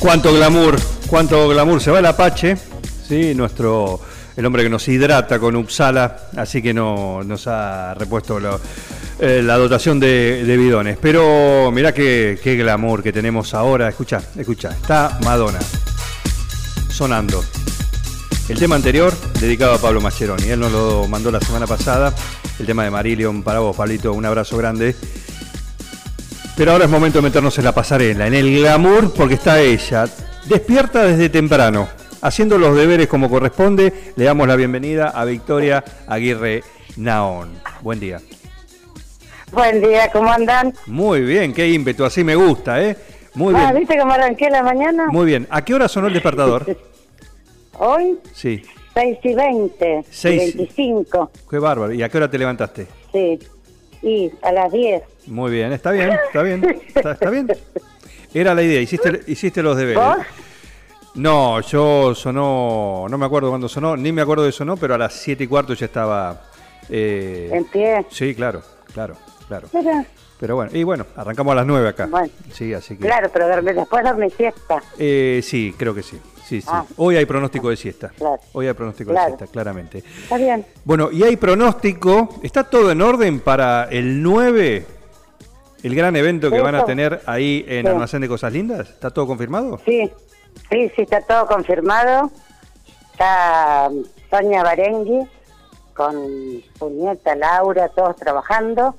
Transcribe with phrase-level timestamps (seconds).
[0.00, 1.80] Cuánto glamour, cuánto glamour.
[1.80, 2.56] Se va el Apache,
[3.06, 3.34] ¿sí?
[3.34, 4.00] Nuestro,
[4.34, 8.40] el hombre que nos hidrata con Uppsala, así que no, nos ha repuesto
[9.20, 10.96] eh, la dotación de, bidones.
[11.00, 13.90] Pero mirá qué, qué glamour que tenemos ahora.
[13.90, 15.58] Escucha, escucha, está Madonna
[16.90, 17.44] sonando.
[18.48, 20.48] El tema anterior, dedicado a Pablo Mascheroni.
[20.48, 22.14] Él nos lo mandó la semana pasada.
[22.58, 24.14] El tema de Marillion para vos, Pablito.
[24.14, 24.96] Un abrazo grande.
[26.60, 30.04] Pero ahora es momento de meternos en la pasarela, en el glamour, porque está ella,
[30.44, 31.88] despierta desde temprano,
[32.20, 34.12] haciendo los deberes como corresponde.
[34.14, 36.62] Le damos la bienvenida a Victoria Aguirre
[36.98, 37.58] Naón.
[37.80, 38.20] Buen día.
[39.52, 40.74] Buen día, ¿cómo andan?
[40.84, 42.94] Muy bien, qué ímpetu, así me gusta, ¿eh?
[43.32, 43.78] Muy Ah, bien.
[43.80, 45.06] ¿viste cómo arranqué la mañana?
[45.06, 45.46] Muy bien.
[45.48, 46.76] ¿A qué hora sonó el despertador?
[47.78, 48.60] Hoy, Sí,
[48.92, 50.54] 6 y 20, Seis.
[50.58, 51.94] 25, qué bárbaro.
[51.94, 52.86] ¿Y a qué hora te levantaste?
[53.14, 53.38] sí.
[54.02, 55.02] Y a las 10.
[55.26, 57.48] Muy bien, está bien, está bien, está, está bien.
[58.32, 60.02] Era la idea, hiciste, hiciste los deberes.
[60.02, 60.16] ¿Vos?
[61.16, 64.98] No, yo sonó, no me acuerdo cuándo sonó, ni me acuerdo de sonó, pero a
[64.98, 66.40] las 7 y cuarto ya estaba...
[66.88, 68.06] eh, En pie.
[68.10, 68.62] Sí, claro,
[68.94, 69.16] claro,
[69.48, 69.68] claro.
[69.72, 70.06] Mira,
[70.38, 72.06] Pero bueno, y bueno, arrancamos a las 9 acá.
[72.06, 72.30] Bueno.
[72.52, 73.04] Sí, así que...
[73.06, 74.80] Claro, pero después dormí siesta.
[74.98, 76.18] Eh, sí, creo que sí.
[76.50, 76.66] Sí, sí.
[76.68, 76.84] Ah.
[76.96, 78.08] Hoy hay pronóstico de siesta.
[78.08, 78.40] Claro.
[78.54, 79.30] Hoy hay pronóstico Claro.
[79.30, 79.98] de siesta, claramente.
[80.24, 80.66] Está bien.
[80.84, 82.28] Bueno, y hay pronóstico.
[82.42, 84.84] ¿Está todo en orden para el 9?
[85.84, 87.88] El gran evento que van a tener ahí en Sí.
[87.92, 88.88] Almacén de Cosas Lindas.
[88.88, 89.80] ¿Está todo confirmado?
[89.84, 90.10] Sí,
[90.68, 92.32] sí, sí, está todo confirmado.
[93.12, 93.88] Está
[94.28, 95.28] Sonia Barengui
[95.94, 96.14] con
[96.80, 98.96] su nieta Laura, todos trabajando.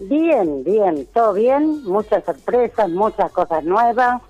[0.00, 4.20] Bien, bien, todo bien, muchas sorpresas, muchas cosas nuevas.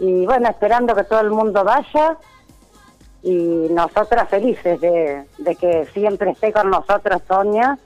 [0.00, 2.16] Y bueno, esperando que todo el mundo vaya
[3.22, 7.78] y nosotras felices de, de que siempre esté con nosotros Sonia.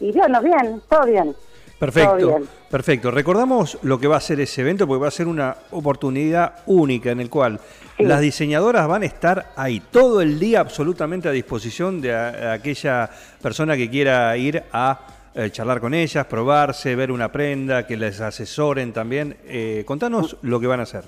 [0.00, 1.34] Y bueno, bien, todo bien.
[1.78, 2.38] Perfecto,
[2.70, 3.10] perfecto.
[3.10, 7.10] Recordamos lo que va a ser ese evento porque va a ser una oportunidad única
[7.10, 7.60] en el cual
[7.98, 8.04] Sí.
[8.04, 12.52] las diseñadoras van a estar ahí todo el día absolutamente a disposición de a- a
[12.54, 13.08] aquella
[13.42, 14.98] persona que quiera ir a
[15.36, 19.36] eh, charlar con ellas, probarse, ver una prenda, que les asesoren también.
[19.46, 21.04] Eh, contanos lo que van a hacer.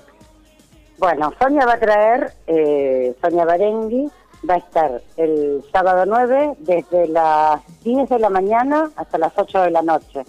[0.97, 4.09] Bueno, Sonia va a traer, eh, Sonia Barengui
[4.49, 9.61] va a estar el sábado 9 desde las 10 de la mañana hasta las 8
[9.61, 10.23] de la noche.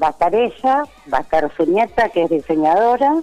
[0.00, 3.22] Va a estar ella, va a estar su nieta que es diseñadora,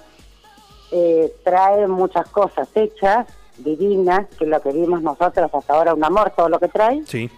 [0.91, 6.31] eh, trae muchas cosas hechas, divinas, que lo que vimos nosotros hasta ahora, un amor
[6.35, 7.29] todo lo que trae, Sí,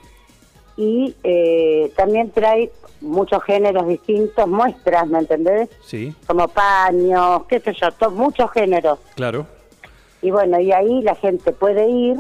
[0.78, 5.70] y eh, también trae muchos géneros distintos, muestras, ¿me entendés?
[5.86, 9.00] sí, Como paños, qué sé yo, to- muchos géneros.
[9.16, 9.46] claro.
[10.22, 12.18] Y bueno, y ahí la gente puede ir,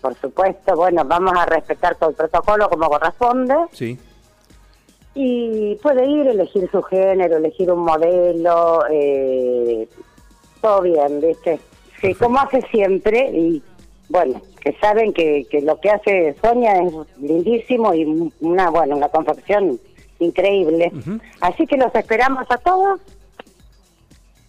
[0.00, 3.98] por supuesto, bueno, vamos a respetar todo el protocolo como corresponde, Sí,
[5.14, 9.88] y puede ir, elegir su género, elegir un modelo, eh,
[10.60, 11.60] todo bien, ¿viste?
[12.00, 13.62] Sí, como hace siempre, y
[14.08, 19.08] bueno, que saben que, que lo que hace Sonia es lindísimo y una, bueno, una
[19.10, 19.78] confección
[20.18, 20.90] increíble.
[21.42, 22.98] Así que los esperamos a todos.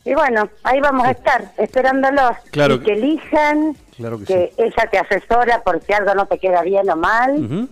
[0.05, 2.37] Y bueno, ahí vamos a estar, esperándolos.
[2.51, 6.37] Claro y que- elijan, Claro que que ella te asesora por si algo no te
[6.39, 7.43] queda bien o mal.
[7.43, 7.67] Ujú.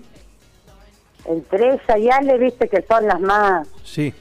[1.25, 3.68] Entre ella y Ale, viste que son las más...
[3.84, 4.14] sí.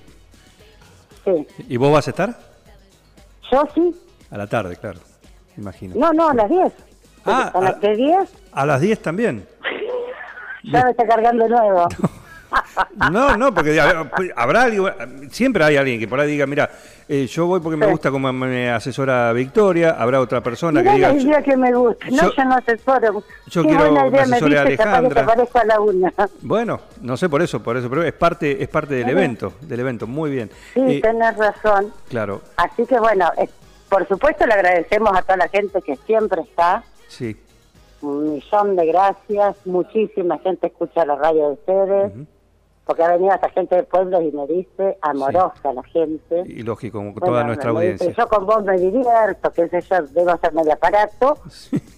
[1.24, 1.46] Sí.
[1.68, 2.36] ¿Y vos vas a estar?
[3.50, 3.94] Yo sí.
[4.30, 4.98] A la tarde, claro.
[5.56, 5.94] Imagino.
[5.96, 6.72] No, no, a las 10.
[7.24, 8.16] Ah, a las de 10
[8.52, 9.46] A las 10 también.
[10.64, 11.88] ya me está cargando nuevo.
[13.10, 13.80] No, no, porque
[14.36, 16.68] habrá alguien, siempre hay alguien que por ahí diga, mira,
[17.08, 20.94] eh, yo voy porque me gusta como me asesora Victoria, habrá otra persona que la
[20.94, 22.04] diga, idea que me gusta.
[22.10, 23.24] No, yo- yo, no asesoro.
[23.46, 25.22] yo Qué quiero buena idea me Alejandra.
[25.22, 26.12] te parezco a la una.
[26.42, 29.80] bueno, no sé por eso, por eso, pero es parte, es parte del evento, del
[29.80, 30.50] evento, muy bien.
[30.74, 31.90] Sí, Eh, tenés razón.
[32.10, 33.48] claro, Así que bueno, eh,
[33.88, 36.82] por supuesto le agradecemos a toda la gente que siempre está.
[37.16, 37.36] Sí,
[38.00, 39.56] Un millón de gracias.
[39.64, 42.12] Muchísima gente escucha la radio de ustedes.
[42.84, 46.42] Porque ha venido hasta gente de pueblos y me dice, amorosa la gente.
[46.46, 48.10] y lógico, como Bueno, toda nuestra dice, audiencia.
[48.18, 51.38] Yo con vos me divierto, qué sé yo, debo hacerme de aparato.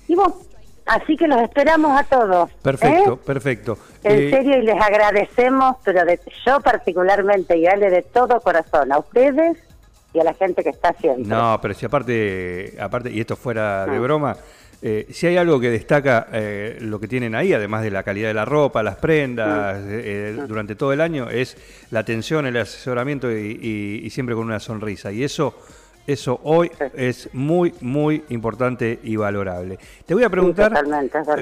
[0.09, 0.33] Y vos,
[0.87, 2.51] Así que los esperamos a todos.
[2.61, 3.19] Perfecto, ¿eh?
[3.25, 3.79] perfecto.
[4.03, 8.93] En Eh, serio, y les agradecemos, pero de, yo particularmente, y Ale de todo corazón,
[8.93, 9.57] a ustedes
[10.13, 11.27] y a la gente que está haciendo.
[11.27, 14.01] No, pero si aparte, aparte y esto fuera de Ah.
[14.01, 14.37] broma,
[14.87, 18.29] eh, si hay algo que destaca eh, lo que tienen ahí, además de la calidad
[18.29, 19.87] de la ropa, las prendas, Mm.
[19.91, 21.57] eh, durante todo el año, es
[21.91, 25.11] la atención, el asesoramiento y, y- y siempre con una sonrisa.
[25.11, 25.55] Y eso,
[26.07, 29.79] eso hoy es muy, muy importante y valorable.
[30.05, 30.71] Te voy a preguntar,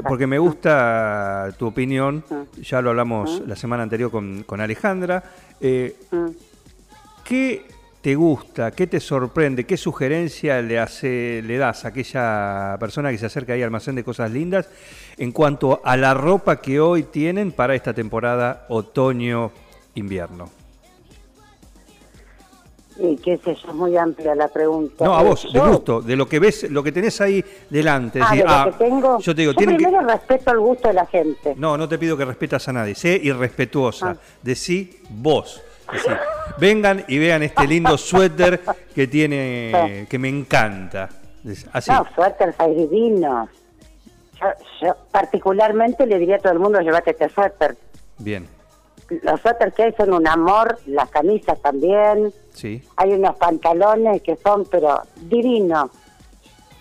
[0.07, 2.61] porque me gusta tu opinión, Mm.
[2.63, 5.25] ya lo hablamos la semana anterior con, con Alejandra.
[5.61, 6.27] Mm.
[7.25, 7.65] ¿Qué
[8.03, 8.73] te gusta?
[8.73, 9.65] ¿Qué te sorprende?
[9.65, 13.95] ¿Qué sugerencia le, hace, le das a aquella persona que se acerca ahí al almacén
[13.95, 14.69] de cosas lindas
[15.17, 20.51] en cuanto a la ropa que hoy tienen para esta temporada otoño-invierno?
[22.99, 25.05] Y qué sé yo, es muy amplia la pregunta.
[25.05, 28.21] No, a vos, de gusto, de lo que ves, lo que tenés ahí delante.
[28.21, 29.19] Ah, de lo ah, que tengo.
[29.21, 29.85] Yo te digo, Yo tienen que...
[29.85, 31.55] primero respeto el gusto de la gente.
[31.57, 34.11] No, no te pido que respetas a nadie, sé irrespetuosa.
[34.11, 34.17] Ah.
[34.43, 35.63] Decí vos.
[35.91, 36.09] Decí,
[36.59, 38.61] vengan y vean este lindo suéter
[38.95, 41.09] que tiene, que me encanta.
[41.73, 41.91] Así.
[41.91, 43.49] No, suéteres hay divinos.
[44.41, 44.47] Yo,
[44.87, 47.77] yo particularmente le diría a todo el mundo, llévate este suéter.
[48.19, 48.47] Bien,
[49.23, 52.33] Los suéteres que hay son un amor, las camisas también.
[52.53, 55.91] sí, Hay unos pantalones que son, pero divinos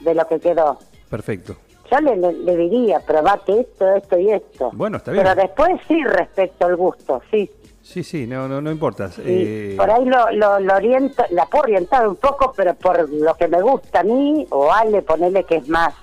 [0.01, 0.80] de lo que quedó.
[1.09, 1.56] perfecto.
[1.91, 4.69] Yo le, le- le diría, probate esto, esto y esto.
[4.73, 5.23] Bueno, está bien.
[5.25, 7.51] Pero después sí respecto al gusto, sí.
[7.83, 9.09] Sí, sí, no, no, no importa.
[9.09, 13.09] Sí, Eh, por ahí lo, lo, lo oriento, la puedo orientar un poco, pero por
[13.09, 15.93] lo que me gusta a mí, o Ale, ponerle que es más.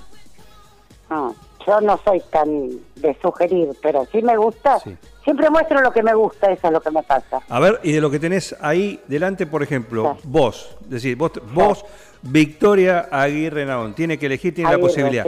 [1.08, 1.34] No,
[1.66, 4.80] yo no soy tan de sugerir, pero sí me gusta.
[4.80, 4.94] Sí.
[5.24, 7.40] Siempre muestro lo que me gusta, eso es lo que me pasa.
[7.48, 10.28] A ver, y de lo que tenés ahí delante, por ejemplo, Sí.
[10.28, 11.84] vos, decir, vos, vos
[12.22, 15.24] Victoria Aguirre Naón, tiene que elegir, tiene la posibilidad.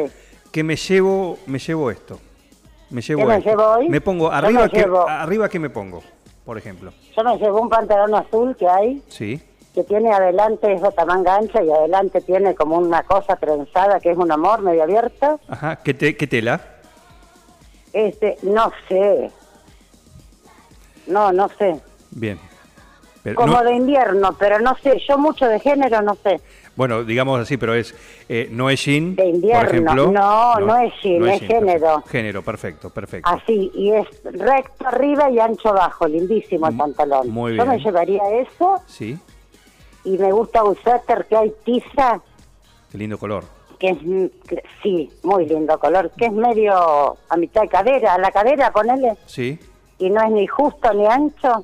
[0.52, 2.18] Que me llevo, me llevo esto.
[2.90, 3.50] Me llevo ¿Qué me esto.
[3.50, 3.88] llevo hoy?
[3.88, 6.02] Me pongo arriba, me que, llevo- arriba que me pongo,
[6.44, 6.92] por ejemplo.
[7.16, 9.40] Yo me llevo un pantalón azul que hay, Sí,
[9.74, 14.10] que tiene adelante, es bota manga ancha, y adelante tiene como una cosa trenzada, que
[14.10, 15.38] es un amor medio abierta.
[15.48, 16.60] ajá, ¿qué, te, qué tela?
[17.92, 19.30] Este, no sé.
[21.06, 21.80] No, no sé.
[22.10, 22.38] Bien.
[23.22, 26.40] Pero Como no- de invierno, pero no sé, yo mucho de género no sé.
[26.80, 27.94] Bueno, digamos así, pero es
[28.26, 29.60] eh, no es jean, De invierno.
[29.60, 30.10] por ejemplo.
[30.12, 31.60] No, no es jean, es género.
[31.96, 32.08] perfecto.
[32.08, 33.28] Género, perfecto, perfecto.
[33.28, 37.28] Así, y es recto arriba y ancho abajo, lindísimo el pantalón.
[37.28, 37.84] muy Yo me bien.
[37.84, 39.18] llevaría eso Sí,
[40.04, 42.22] y me gusta un suéter que hay tiza,
[42.90, 43.44] qué lindo color.
[43.78, 43.98] que es,
[44.48, 46.72] que- sí, muy lindo color, que es medio
[47.28, 49.58] a mitad de cadera, a la cadera ponele, Sí,
[49.98, 51.62] y no es ni justo ni ancho.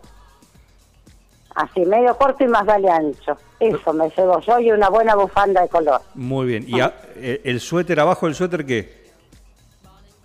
[1.57, 3.37] Así, medio corto y más vale ancho.
[3.59, 6.01] Eso me llevo yo y una buena bufanda de color.
[6.15, 6.65] muy bien.
[6.69, 9.07] ¿Y a- eh, el suéter abajo del suéter qué?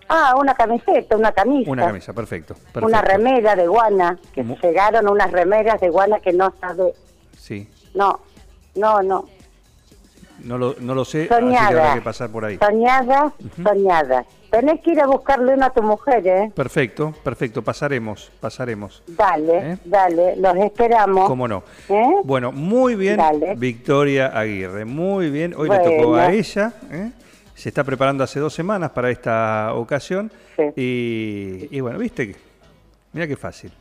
[0.09, 1.71] Ah, una camiseta, una camisa.
[1.71, 2.53] Una camisa, perfecto.
[2.53, 2.85] perfecto.
[2.85, 6.93] Una remera de guana, que llegaron unas remeras de guana que no sabe.
[7.37, 8.19] Sí, No,
[8.75, 9.25] no, no.
[10.43, 12.57] No lo, no lo sé, así que habrá que pasar por ahí.
[12.57, 13.33] Soñadas,
[13.63, 14.25] soñadas.
[14.49, 16.51] Tenés que ir a buscarle una a tu mujer, ¿eh?
[16.53, 19.01] Perfecto, perfecto, pasaremos, pasaremos.
[19.07, 19.77] Dale, ¿Eh?
[19.85, 21.25] dale, los esperamos.
[21.27, 21.63] ¿Cómo no?
[21.87, 22.03] ¿Eh?
[22.25, 23.55] Bueno, muy bien, Dale.
[23.55, 25.53] Victoria Aguirre, muy bien.
[25.55, 26.73] Hoy le tocó a ella.
[26.91, 27.11] ¿eh?
[27.55, 30.29] Se está preparando hace dos semanas para esta ocasión.
[30.57, 30.63] Sí.
[30.75, 32.35] Y, y bueno, viste,
[33.13, 33.71] mira qué fácil.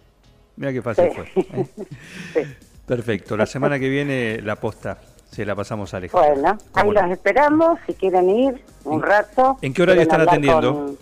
[0.56, 1.16] Mira qué fácil Sí.
[1.16, 1.60] fue.
[1.62, 1.66] ¿eh?
[2.34, 2.40] Sí.
[2.86, 4.98] Perfecto, la semana que viene la posta
[5.30, 6.32] se la pasamos a Alejandra.
[6.34, 9.56] Bueno, ¿Cómo ahí los esperamos si quieren ir un ¿En- rato.
[9.62, 10.74] en qué horario están atendiendo?
[10.74, 10.98] con-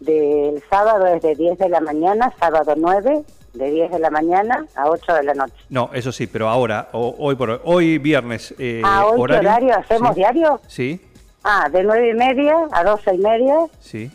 [0.00, 3.22] Del sábado es de 10 de la mañana, sábado 9,
[3.54, 5.54] de 10 de la mañana a 8 de la noche.
[5.70, 8.54] No, eso sí, pero ahora, o- hoy por hoy, hoy viernes.
[8.60, 10.20] eh, ah, ¿hoy qué horario hacemos Sí.
[10.20, 10.60] diario?
[10.68, 11.00] Sí,
[11.44, 14.10] Ah, de 9 y media a 12 y media sí,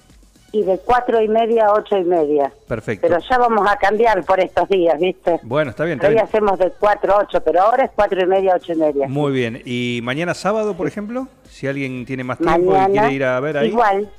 [0.54, 2.54] y de 4 y media a 8 y media.
[2.68, 3.08] perfecto.
[3.08, 5.40] Pero ya vamos a cambiar por estos días, ¿viste?
[5.44, 6.24] Bueno, está bien, está Hoy bien.
[6.26, 9.08] hacemos de 4 a 8, pero ahora es 4 y media a 8 y media.
[9.10, 9.62] Muy bien.
[9.66, 11.28] ¿Y mañana sábado, por ejemplo?
[11.50, 13.68] Si alguien tiene más tiempo y Mañana, quiere ir a ver ahí.
[13.70, 14.10] igual,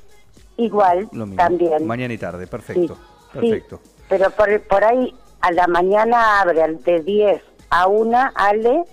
[0.57, 1.37] igual, Lo mismo.
[1.41, 1.87] también.
[1.87, 2.95] Mañana y tarde, Sí, perfecto.
[3.31, 3.39] sí.
[3.39, 3.79] Perfecto.
[4.09, 8.83] Pero por, por ahí a la mañana abre de 10 a 1 Ale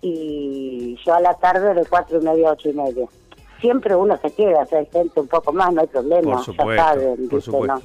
[0.00, 3.06] y yo a la tarde de 4 y media a 8 y media.
[3.66, 6.36] Siempre uno se sea, hay gente un poco más, no hay problema.
[6.36, 7.40] Por supuesto, ya saben, por ¿viste?
[7.40, 7.80] supuesto, No,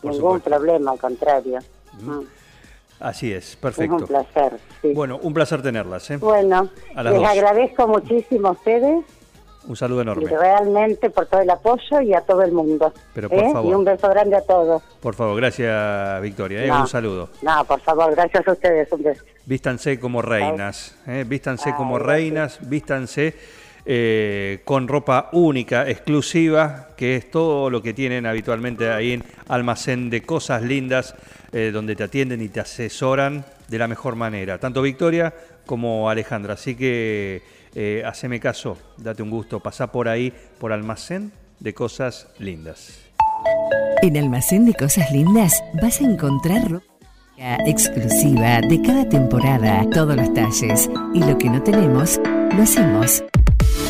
[0.00, 0.50] por Ningún supuesto.
[0.50, 1.58] problema, al contrario.
[2.00, 2.20] Mm,
[3.00, 4.06] Así es, Es un perfecto.
[4.06, 4.58] placer.
[4.80, 4.92] sí.
[4.94, 6.08] Bueno, un placer tenerlas.
[6.12, 6.18] ¿eh?
[6.18, 7.24] Bueno, les dos.
[7.24, 9.04] agradezco muchísimo a ustedes
[9.68, 10.26] Un saludo y enorme.
[10.30, 12.92] realmente por todo el apoyo y a todo el mundo.
[13.14, 13.52] Pero por ¿eh?
[13.52, 13.72] favor.
[13.72, 14.82] Y un beso grande a todos.
[15.00, 16.64] Por favor, gracias Victoria.
[16.64, 16.68] ¿eh?
[16.68, 16.80] No.
[16.82, 17.28] Un saludo.
[17.42, 18.90] No, por favor, gracias a ustedes.
[18.92, 19.24] Un beso.
[19.46, 20.96] Vístanse como reinas.
[21.08, 21.24] ¿eh?
[21.26, 23.34] Vístanse Ay, como reinas, vístanse
[23.90, 30.10] eh, con ropa única, exclusiva, que es todo lo que tienen habitualmente ahí en Almacén
[30.10, 31.14] de Cosas Lindas,
[31.52, 35.32] eh, donde te atienden y te asesoran de la mejor manera, tanto Victoria
[35.64, 36.52] como Alejandra.
[36.52, 37.40] Así que
[37.74, 43.00] eh, haceme caso, date un gusto, pasá por ahí, por Almacén de Cosas Lindas.
[44.02, 46.84] En Almacén de Cosas Lindas vas a encontrar ropa
[47.66, 50.90] exclusiva de cada temporada, todos los talles.
[51.14, 52.20] Y lo que no tenemos,
[52.54, 53.22] lo hacemos.